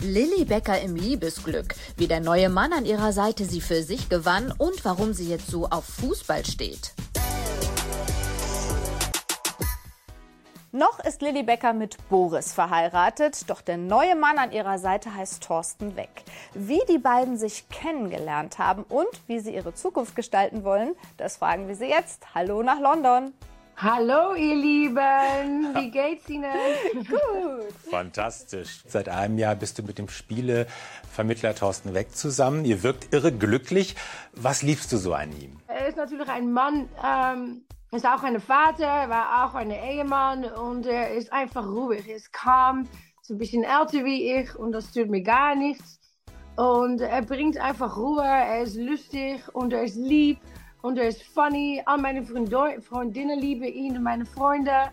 Lilly 0.00 0.44
Becker 0.44 0.80
im 0.80 0.94
Liebesglück, 0.94 1.74
wie 1.96 2.06
der 2.06 2.20
neue 2.20 2.48
Mann 2.48 2.72
an 2.72 2.84
ihrer 2.84 3.12
Seite 3.12 3.44
sie 3.44 3.60
für 3.60 3.82
sich 3.82 4.08
gewann 4.08 4.54
und 4.56 4.84
warum 4.84 5.12
sie 5.12 5.28
jetzt 5.28 5.48
so 5.50 5.66
auf 5.66 5.84
Fußball 5.84 6.46
steht. 6.46 6.92
Noch 10.70 11.00
ist 11.00 11.20
Lilly 11.20 11.42
Becker 11.42 11.72
mit 11.72 11.96
Boris 12.08 12.52
verheiratet, 12.52 13.50
doch 13.50 13.60
der 13.60 13.76
neue 13.76 14.14
Mann 14.14 14.38
an 14.38 14.52
ihrer 14.52 14.78
Seite 14.78 15.12
heißt 15.12 15.42
Thorsten 15.42 15.96
Weck. 15.96 16.22
Wie 16.54 16.80
die 16.88 16.98
beiden 16.98 17.36
sich 17.36 17.68
kennengelernt 17.68 18.58
haben 18.58 18.84
und 18.84 19.08
wie 19.26 19.40
sie 19.40 19.54
ihre 19.54 19.74
Zukunft 19.74 20.14
gestalten 20.14 20.62
wollen, 20.62 20.94
das 21.16 21.38
fragen 21.38 21.66
wir 21.66 21.74
sie 21.74 21.86
jetzt. 21.86 22.34
Hallo 22.36 22.62
nach 22.62 22.78
London. 22.78 23.32
Hallo 23.80 24.34
ihr 24.34 24.56
Lieben, 24.56 25.72
wie 25.76 25.88
geht's 25.92 26.28
Ihnen? 26.28 26.50
Gut. 26.94 27.72
Fantastisch. 27.88 28.82
Seit 28.88 29.08
einem 29.08 29.38
Jahr 29.38 29.54
bist 29.54 29.78
du 29.78 29.84
mit 29.84 29.98
dem 29.98 30.08
Spielevermittler 30.08 31.54
Thorsten 31.54 31.94
Weck 31.94 32.10
zusammen. 32.10 32.64
Ihr 32.64 32.82
wirkt 32.82 33.14
irre 33.14 33.30
glücklich. 33.30 33.94
Was 34.32 34.62
liebst 34.62 34.90
du 34.90 34.96
so 34.96 35.14
an 35.14 35.30
ihm? 35.30 35.60
Er 35.68 35.86
ist 35.86 35.96
natürlich 35.96 36.28
ein 36.28 36.50
Mann, 36.50 36.88
ähm, 37.06 37.62
ist 37.92 38.04
auch 38.04 38.24
ein 38.24 38.40
Vater, 38.40 39.08
war 39.08 39.46
auch 39.46 39.54
ein 39.54 39.70
Ehemann 39.70 40.44
und 40.44 40.84
er 40.84 41.14
ist 41.14 41.32
einfach 41.32 41.64
ruhig. 41.64 42.08
Er 42.08 42.16
ist 42.16 42.32
calm, 42.32 42.88
ist 43.22 43.30
ein 43.30 43.38
bisschen 43.38 43.62
älter 43.62 44.04
wie 44.04 44.32
ich 44.32 44.56
und 44.56 44.72
das 44.72 44.90
tut 44.90 45.08
mir 45.08 45.22
gar 45.22 45.54
nichts. 45.54 46.00
Und 46.56 47.00
er 47.00 47.22
bringt 47.22 47.58
einfach 47.58 47.96
Ruhe, 47.96 48.24
er 48.24 48.62
ist 48.62 48.74
lustig 48.74 49.40
und 49.52 49.72
er 49.72 49.84
ist 49.84 49.94
lieb. 49.94 50.40
Und 50.82 50.98
er 50.98 51.08
ist 51.08 51.22
funny. 51.22 51.82
All 51.86 51.98
meine 51.98 52.24
Freundinnen 52.24 53.38
lieben 53.40 53.64
ihn 53.64 53.96
und 53.96 54.02
meine 54.02 54.24
Freunde. 54.24 54.90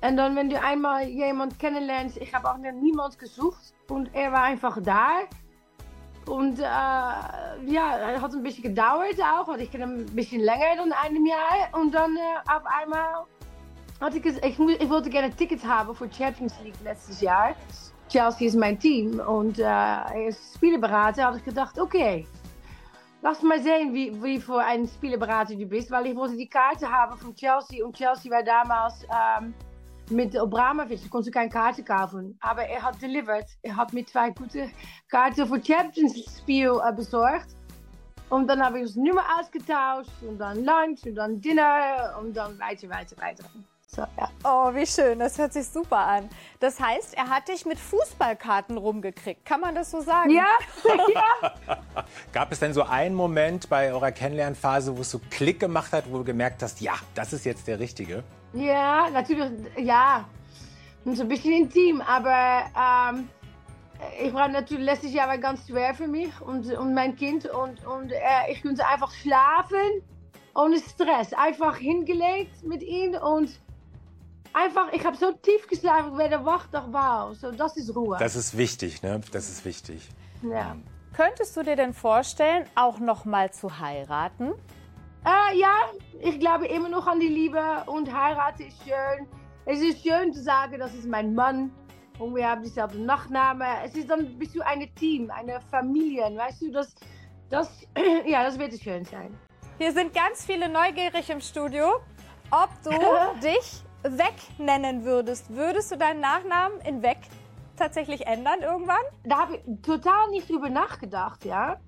Und 0.00 0.16
dann, 0.16 0.36
wenn 0.36 0.50
du 0.50 0.60
einmal 0.60 1.08
jemand 1.08 1.58
kennenlernst, 1.58 2.16
ich 2.18 2.34
auch 2.48 2.58
niemand 2.58 3.18
gesucht 3.18 3.74
und 3.88 4.10
er 4.14 4.32
war 4.32 4.42
einfach 4.42 4.80
da. 4.82 5.20
Und 6.26 6.58
äh, 6.58 6.62
ja, 6.62 8.20
hat 8.20 8.32
ein 8.38 8.42
bisschen 8.42 8.64
gedauert 8.64 9.14
auch, 9.20 9.46
want 9.46 9.60
ich 9.60 9.70
kenne 9.70 9.84
ein 9.84 10.06
bisschen 10.06 10.40
länger 10.40 10.76
dan 10.76 10.92
einem 10.92 11.24
Jahr. 11.24 11.80
Und 11.80 11.94
dann 11.94 12.16
äh, 12.16 12.50
auf 12.52 12.64
einmal 12.66 13.26
hatte 14.00 14.18
ich, 14.18 14.26
ich, 14.26 14.58
ich 14.58 14.90
wollte 14.90 15.08
gerne 15.08 15.30
Tickets 15.30 15.64
haben 15.64 15.94
für 15.94 16.08
Champions 16.12 16.54
League 16.62 16.74
letztes 16.82 17.20
Jahr. 17.20 17.54
Chelsea 18.08 18.48
ist 18.48 18.56
mein 18.56 18.78
Team 18.78 19.20
und 19.20 19.58
äh, 19.58 19.62
er 19.62 20.28
ist 20.28 20.54
Spielerberater. 20.56 21.26
Had 21.26 21.36
ich 21.36 21.44
gedacht, 21.44 21.78
okay, 21.78 22.26
Lass 23.28 23.42
mal 23.42 23.60
sehen, 23.60 23.92
wie, 23.92 24.22
wie 24.22 24.40
für 24.40 24.58
ein 24.58 24.86
Spielerberater 24.86 25.56
du 25.56 25.66
bist, 25.66 25.90
weil 25.90 26.06
ich 26.06 26.14
wollte 26.14 26.36
die 26.36 26.48
Karte 26.48 26.88
haben 26.88 27.18
von 27.18 27.34
Chelsea 27.34 27.84
und 27.84 27.96
Chelsea 27.96 28.30
war 28.30 28.44
damals 28.44 29.02
ähm, 29.02 29.52
mit 30.10 30.40
Obramovic, 30.40 31.02
da 31.02 31.08
konntest 31.08 31.34
du 31.34 31.36
keine 31.36 31.50
Karte 31.50 31.82
kaufen. 31.82 32.38
Aber 32.40 32.62
er 32.62 32.80
hat 32.80 33.02
delivered. 33.02 33.46
Er 33.62 33.74
hat 33.74 33.92
mir 33.92 34.06
zwei 34.06 34.30
gute 34.30 34.70
Karten 35.10 35.44
für 35.44 35.60
Champions 35.60 36.38
Spiel 36.38 36.70
äh, 36.88 36.92
besorgt. 36.92 37.48
Und 38.30 38.46
dann 38.46 38.64
habe 38.64 38.78
ich 38.78 38.86
das 38.86 38.94
Nummer 38.94 39.24
ausgetauscht 39.40 40.12
und 40.22 40.38
dann 40.38 40.64
Lunch 40.64 41.04
und 41.04 41.16
dann 41.16 41.40
Dinner 41.40 42.16
und 42.20 42.32
dann 42.32 42.56
weiter, 42.60 42.88
weiter, 42.90 43.16
weiter. 43.20 43.44
So, 43.88 44.02
ja. 44.02 44.28
Oh, 44.44 44.72
wie 44.72 44.86
schön, 44.86 45.18
das 45.18 45.36
hört 45.36 45.52
sich 45.52 45.66
super 45.66 45.98
an. 45.98 46.28
Das 46.60 46.78
heißt, 46.78 47.14
er 47.14 47.28
hat 47.28 47.48
dich 47.48 47.66
mit 47.66 47.80
Fußballkarten 47.80 48.78
rumgekriegt. 48.78 49.44
Kann 49.44 49.62
man 49.62 49.74
das 49.74 49.90
so 49.90 50.00
sagen? 50.00 50.30
Ja, 50.30 50.46
ja. 51.12 51.76
Gab 52.36 52.52
es 52.52 52.60
denn 52.60 52.74
so 52.74 52.82
einen 52.82 53.14
Moment 53.14 53.70
bei 53.70 53.90
eurer 53.90 54.12
Kennenlernphase, 54.12 54.94
wo 54.94 55.00
es 55.00 55.10
so 55.10 55.22
Klick 55.30 55.58
gemacht 55.58 55.92
hat, 55.92 56.04
wo 56.10 56.18
du 56.18 56.24
gemerkt 56.24 56.62
hast, 56.62 56.82
ja, 56.82 56.92
das 57.14 57.32
ist 57.32 57.46
jetzt 57.46 57.66
der 57.66 57.78
Richtige? 57.78 58.24
Ja, 58.52 59.08
natürlich, 59.08 59.52
ja. 59.78 60.28
So 61.06 61.22
ein 61.22 61.28
bisschen 61.28 61.54
intim, 61.54 62.02
aber 62.02 62.64
ähm, 62.76 63.30
ich 64.22 64.34
war 64.34 64.48
natürlich 64.48 64.84
letztes 64.84 65.14
Jahr 65.14 65.28
war 65.28 65.38
ganz 65.38 65.66
schwer 65.66 65.94
für 65.94 66.06
mich 66.06 66.38
und, 66.42 66.70
und 66.74 66.92
mein 66.92 67.16
Kind 67.16 67.46
und, 67.46 67.86
und 67.86 68.12
äh, 68.12 68.52
ich 68.52 68.60
konnte 68.60 68.86
einfach 68.86 69.14
schlafen 69.14 70.02
ohne 70.54 70.78
Stress. 70.78 71.32
Einfach 71.32 71.78
hingelegt 71.78 72.62
mit 72.62 72.82
ihm 72.82 73.14
und 73.14 73.48
einfach, 74.52 74.92
ich 74.92 75.06
habe 75.06 75.16
so 75.16 75.32
tief 75.32 75.66
geschlafen, 75.68 76.12
ich 76.12 76.18
werde 76.18 76.44
wach, 76.44 76.66
doch 76.66 76.92
wow, 76.92 77.34
so, 77.34 77.50
das 77.50 77.78
ist 77.78 77.96
Ruhe. 77.96 78.18
Das 78.18 78.36
ist 78.36 78.58
wichtig, 78.58 79.00
ne? 79.00 79.22
Das 79.32 79.48
ist 79.48 79.64
wichtig. 79.64 80.06
Ja. 80.42 80.76
Könntest 81.14 81.56
du 81.56 81.62
dir 81.62 81.76
denn 81.76 81.94
vorstellen, 81.94 82.66
auch 82.74 82.98
noch 82.98 83.24
mal 83.24 83.52
zu 83.52 83.78
heiraten? 83.78 84.52
Äh, 85.24 85.58
ja, 85.58 85.74
ich 86.20 86.38
glaube 86.38 86.66
immer 86.66 86.88
noch 86.88 87.06
an 87.06 87.18
die 87.18 87.28
Liebe 87.28 87.60
und 87.86 88.12
heirate 88.12 88.64
ist 88.64 88.82
schön. 88.84 89.26
Es 89.64 89.80
ist 89.80 90.06
schön 90.06 90.32
zu 90.32 90.42
sagen, 90.42 90.78
das 90.78 90.94
ist 90.94 91.08
mein 91.08 91.34
Mann 91.34 91.72
und 92.18 92.34
wir 92.34 92.48
haben 92.48 92.62
dieselbe 92.62 92.98
Nachname. 92.98 93.64
Es 93.84 93.94
ist 93.94 94.08
dann 94.08 94.38
bist 94.38 94.54
du 94.54 94.60
ein 94.64 94.88
Team, 94.94 95.30
eine 95.30 95.60
Familie, 95.70 96.24
weißt 96.36 96.62
du, 96.62 96.70
das, 96.70 96.94
das, 97.50 97.86
ja, 98.26 98.44
das 98.44 98.58
wird 98.58 98.80
schön 98.80 99.04
sein. 99.04 99.36
Hier 99.78 99.92
sind 99.92 100.14
ganz 100.14 100.44
viele 100.44 100.68
neugierig 100.68 101.28
im 101.28 101.40
Studio, 101.40 102.00
ob 102.50 102.70
du 102.84 102.90
dich 103.42 103.82
Weg 104.02 104.36
nennen 104.58 105.04
würdest, 105.04 105.52
würdest 105.52 105.90
du 105.90 105.96
deinen 105.96 106.20
Nachnamen 106.20 106.80
in 106.82 107.02
Weg 107.02 107.18
tatsächlich 107.76 108.26
ändern 108.26 108.60
irgendwann? 108.62 108.96
Da 109.24 109.38
habe 109.38 109.56
ich 109.56 109.82
total 109.82 110.30
nicht 110.30 110.48
drüber 110.50 110.68
nachgedacht, 110.68 111.44
ja. 111.44 111.78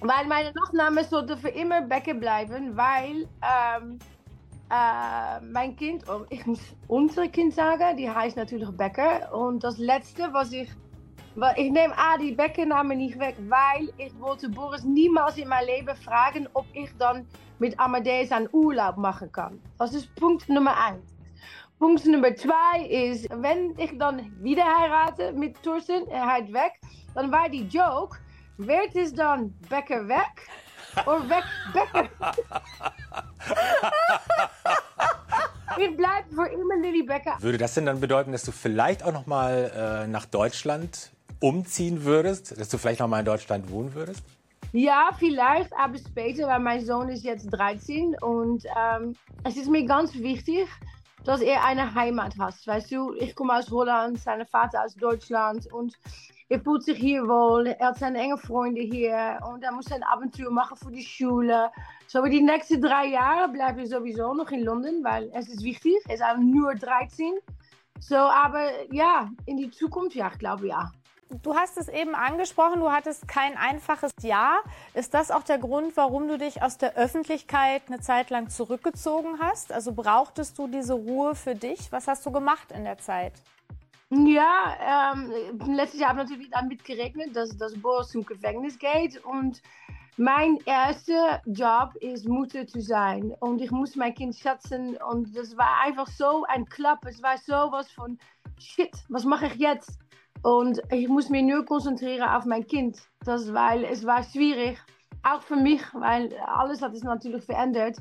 Weil 0.00 0.26
meine 0.26 0.52
Nachname 0.52 1.04
sollte 1.04 1.36
für 1.36 1.48
immer 1.48 1.82
Becker 1.82 2.14
bleiben, 2.14 2.76
weil 2.76 3.28
ähm, 3.42 3.98
äh, 4.70 5.40
mein 5.40 5.76
Kind, 5.76 6.04
oh, 6.08 6.24
ich 6.30 6.44
muss 6.46 6.60
unser 6.88 7.28
Kind 7.28 7.54
sagen, 7.54 7.96
die 7.96 8.10
heißt 8.10 8.36
natürlich 8.36 8.68
Becker. 8.70 9.32
Und 9.32 9.62
das 9.62 9.78
letzte, 9.78 10.32
was 10.32 10.52
ich 10.52 10.68
ich 11.56 11.70
nehme 11.70 11.96
A, 11.96 12.18
die 12.18 12.32
Beckenname 12.32 12.94
nicht 12.94 13.18
weg, 13.18 13.36
weil 13.48 13.88
ich 13.96 14.12
wollte 14.20 14.50
Boris 14.50 14.84
niemals 14.84 15.38
in 15.38 15.48
mein 15.48 15.64
Leben 15.64 15.96
fragen, 15.96 16.46
ob 16.52 16.66
ich 16.74 16.90
dann 16.98 17.26
mit 17.58 17.78
Amadeus 17.80 18.30
einen 18.32 18.48
Urlaub 18.52 18.98
machen 18.98 19.32
kann. 19.32 19.58
Das 19.78 19.94
ist 19.94 20.14
Punkt 20.16 20.48
Nummer 20.48 20.76
eins. 20.76 21.11
Punkt 21.82 22.06
Nummer 22.06 22.32
zwei 22.36 22.86
ist, 22.88 23.28
wenn 23.28 23.76
ich 23.76 23.98
dann 23.98 24.32
wieder 24.40 24.62
heirate 24.62 25.32
mit 25.32 25.60
Thorsten, 25.64 26.06
er 26.06 26.24
halt 26.26 26.52
weg, 26.52 26.74
dann 27.12 27.32
war 27.32 27.48
die 27.48 27.64
Joke, 27.64 28.18
wird 28.56 28.94
es 28.94 29.12
dann 29.12 29.52
Becker 29.68 30.06
weg 30.06 30.46
oder 31.04 31.28
weg 31.28 31.42
Becker? 31.72 32.08
ich 35.80 35.96
bleibe 35.96 36.32
für 36.32 36.46
immer 36.52 36.76
Lilly 36.76 37.02
Becker. 37.02 37.36
Würde 37.40 37.58
das 37.58 37.74
denn 37.74 37.86
dann 37.86 37.98
bedeuten, 37.98 38.30
dass 38.30 38.44
du 38.44 38.52
vielleicht 38.52 39.02
auch 39.02 39.12
noch 39.12 39.26
mal 39.26 40.04
äh, 40.04 40.06
nach 40.06 40.26
Deutschland 40.26 41.10
umziehen 41.40 42.04
würdest, 42.04 42.60
dass 42.60 42.68
du 42.68 42.78
vielleicht 42.78 43.00
noch 43.00 43.08
mal 43.08 43.18
in 43.18 43.26
Deutschland 43.26 43.68
wohnen 43.68 43.92
würdest? 43.92 44.22
Ja, 44.72 45.10
vielleicht, 45.18 45.72
aber 45.76 45.98
später, 45.98 46.46
weil 46.46 46.60
mein 46.60 46.86
Sohn 46.86 47.08
ist 47.08 47.24
jetzt 47.24 47.46
13 47.50 48.14
und 48.20 48.64
ähm, 48.66 49.16
es 49.42 49.56
ist 49.56 49.68
mir 49.68 49.84
ganz 49.84 50.14
wichtig, 50.14 50.68
dass 51.24 51.40
er 51.40 51.64
eine 51.64 51.94
Heimat 51.94 52.36
hat. 52.38 52.54
Weißt 52.66 52.90
du, 52.92 53.14
ich 53.14 53.34
komme 53.34 53.54
aus 53.54 53.70
Holland, 53.70 54.18
sein 54.18 54.44
Vater 54.46 54.84
aus 54.84 54.94
Deutschland 54.94 55.72
und 55.72 55.94
er 56.48 56.60
fühlt 56.60 56.82
sich 56.82 56.98
hier 56.98 57.22
wohl. 57.22 57.68
Er 57.68 57.88
hat 57.88 57.98
seine 57.98 58.18
enge 58.18 58.36
Freunde 58.36 58.82
hier 58.82 59.38
und 59.50 59.62
er 59.62 59.72
muss 59.72 59.90
ein 59.90 60.02
Abenteuer 60.02 60.50
machen 60.50 60.76
für 60.76 60.90
die 60.90 61.04
Schule. 61.04 61.70
So, 62.06 62.22
die 62.24 62.42
nächsten 62.42 62.82
drei 62.82 63.06
Jahre 63.06 63.50
bleibt 63.50 63.78
er 63.78 63.86
sowieso 63.86 64.34
noch 64.34 64.50
in 64.50 64.64
London, 64.64 65.02
weil 65.02 65.30
es 65.32 65.48
ist 65.48 65.62
wichtig. 65.62 65.96
Er 66.08 66.14
ist 66.14 66.22
nur 66.40 66.74
13. 66.74 67.34
So, 68.00 68.16
aber 68.16 68.92
ja, 68.92 69.30
in 69.46 69.56
die 69.56 69.70
Zukunft, 69.70 70.16
ja, 70.16 70.28
ich 70.30 70.38
glaube 70.38 70.66
ja. 70.66 70.90
Du 71.40 71.54
hast 71.54 71.78
es 71.78 71.88
eben 71.88 72.14
angesprochen, 72.14 72.80
du 72.80 72.90
hattest 72.90 73.26
kein 73.26 73.56
einfaches 73.56 74.12
Jahr. 74.20 74.62
Ist 74.92 75.14
das 75.14 75.30
auch 75.30 75.42
der 75.42 75.58
Grund, 75.58 75.96
warum 75.96 76.28
du 76.28 76.36
dich 76.36 76.62
aus 76.62 76.76
der 76.76 76.94
Öffentlichkeit 76.96 77.82
eine 77.86 78.00
Zeit 78.00 78.28
lang 78.28 78.50
zurückgezogen 78.50 79.38
hast? 79.40 79.72
Also 79.72 79.92
brauchtest 79.92 80.58
du 80.58 80.66
diese 80.66 80.92
Ruhe 80.92 81.34
für 81.34 81.54
dich? 81.54 81.90
Was 81.90 82.06
hast 82.06 82.26
du 82.26 82.32
gemacht 82.32 82.70
in 82.72 82.84
der 82.84 82.98
Zeit? 82.98 83.32
Ja, 84.10 85.14
ähm, 85.14 85.32
letztes 85.74 86.00
Jahr 86.00 86.10
habe 86.10 86.20
ich 86.20 86.28
natürlich 86.28 86.50
damit 86.50 86.84
gerechnet, 86.84 87.34
dass 87.34 87.56
das 87.56 87.80
Boris 87.80 88.08
zum 88.08 88.26
Gefängnis 88.26 88.78
geht. 88.78 89.24
Und 89.24 89.62
mein 90.18 90.58
erster 90.66 91.40
Job 91.46 91.94
ist 92.00 92.28
Mutter 92.28 92.66
zu 92.66 92.82
sein. 92.82 93.34
Und 93.40 93.62
ich 93.62 93.70
muss 93.70 93.96
mein 93.96 94.14
Kind 94.14 94.36
schätzen. 94.36 94.98
Und 95.10 95.34
das 95.34 95.56
war 95.56 95.80
einfach 95.82 96.08
so 96.08 96.44
ein 96.46 96.66
Klapp. 96.66 97.06
Es 97.06 97.22
war 97.22 97.38
sowas 97.38 97.90
von 97.90 98.18
Shit, 98.58 98.92
was 99.08 99.24
mache 99.24 99.46
ich 99.46 99.54
jetzt? 99.54 99.98
Und 100.42 100.82
ich 100.90 101.08
muss 101.08 101.28
mich 101.28 101.44
nur 101.44 101.64
konzentrieren 101.64 102.28
auf 102.28 102.44
mein 102.44 102.66
Kind. 102.66 102.98
Das, 103.24 103.52
weil 103.52 103.84
es 103.84 104.04
war 104.04 104.24
schwierig, 104.24 104.78
auch 105.22 105.42
für 105.42 105.56
mich, 105.56 105.82
weil 105.94 106.34
alles 106.46 106.82
hat 106.82 106.94
sich 106.94 107.04
natürlich 107.04 107.44
verändert. 107.44 107.96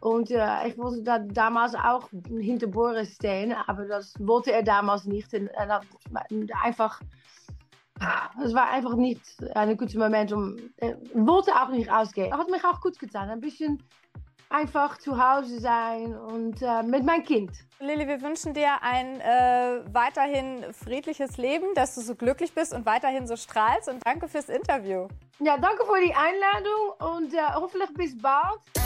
Und 0.00 0.30
äh, 0.30 0.68
ich 0.68 0.76
wollte 0.76 1.02
da 1.02 1.18
damals 1.18 1.74
auch 1.74 2.08
hinter 2.28 2.66
Boris 2.66 3.14
stehen, 3.14 3.54
aber 3.66 3.86
das 3.86 4.14
wollte 4.18 4.52
er 4.52 4.62
damals 4.62 5.04
nicht. 5.04 5.32
Und, 5.34 5.50
dat, 5.56 5.86
einfach, 6.62 7.00
es 8.42 8.54
war 8.54 8.70
einfach 8.70 8.96
nicht 8.96 9.22
ein 9.54 9.76
guter 9.76 9.98
Moment, 9.98 10.32
um, 10.32 10.56
er 10.76 10.98
wollte 11.14 11.52
auch 11.52 11.68
nicht 11.68 11.90
ausgehen. 11.90 12.36
Hat 12.36 12.50
mich 12.50 12.64
auch 12.64 12.80
gut 12.80 12.98
getan, 12.98 13.30
ein 13.30 13.40
bisschen 13.40 13.82
einfach 14.54 14.98
zu 14.98 15.18
Hause 15.22 15.58
sein 15.58 16.16
und 16.16 16.62
äh, 16.62 16.82
mit 16.82 17.04
meinem 17.04 17.24
Kind. 17.24 17.50
Lilly, 17.80 18.06
wir 18.06 18.22
wünschen 18.22 18.54
dir 18.54 18.82
ein 18.82 19.20
äh, 19.20 19.80
weiterhin 19.92 20.64
friedliches 20.72 21.36
Leben, 21.36 21.66
dass 21.74 21.96
du 21.96 22.00
so 22.00 22.14
glücklich 22.14 22.54
bist 22.54 22.72
und 22.72 22.86
weiterhin 22.86 23.26
so 23.26 23.36
strahlst. 23.36 23.88
Und 23.88 24.06
danke 24.06 24.28
fürs 24.28 24.48
Interview. 24.48 25.08
Ja, 25.40 25.58
danke 25.58 25.84
für 25.84 26.00
die 26.00 26.14
Einladung 26.14 27.18
und 27.18 27.34
äh, 27.34 27.38
hoffentlich 27.54 27.92
bis 27.94 28.16
bald. 28.16 28.83